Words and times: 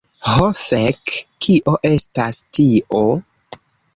Ho 0.27 0.45
fek. 0.59 1.11
Kio 1.47 1.75
estas 1.91 2.39
tio? 2.59 3.05